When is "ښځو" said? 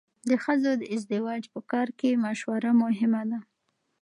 0.43-0.71